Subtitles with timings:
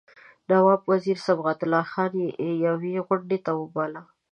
[0.49, 2.13] نواب وزیر صبغت الله خان
[2.67, 4.01] یوې غونډې ته وباله.